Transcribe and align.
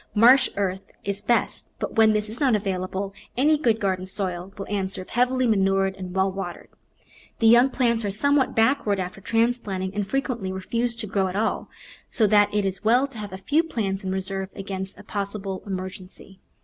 Marsh 0.15 0.49
earth 0.57 0.81
is 1.03 1.21
best, 1.21 1.69
but 1.77 1.95
where 1.95 2.07
this 2.07 2.27
is 2.27 2.39
not 2.39 2.55
available 2.55 3.13
any 3.37 3.55
good 3.55 3.79
garden 3.79 4.07
soil 4.07 4.51
will 4.57 4.65
answer 4.67 5.03
if 5.03 5.09
heavily 5.09 5.45
manured 5.45 5.95
and 5.95 6.15
well 6.15 6.31
watered. 6.31 6.69
The 7.37 7.45
young 7.45 7.69
plants 7.69 8.03
are 8.03 8.09
somewhat 8.09 8.55
backward 8.55 8.99
after 8.99 9.21
transplanting 9.21 9.93
and 9.93 10.07
frequently 10.07 10.51
refuse 10.51 10.95
to 10.95 11.05
grow 11.05 11.27
at 11.27 11.35
all, 11.35 11.69
so 12.09 12.25
that 12.25 12.51
it 12.51 12.65
is 12.65 12.83
well 12.83 13.05
to 13.05 13.19
have 13.19 13.31
a 13.31 13.37
few 13.37 13.61
plants 13.61 14.03
in 14.03 14.11
reserve 14.11 14.49
against 14.55 14.97
a 14.97 15.03
possible 15.03 15.61
emergency. 15.67 16.39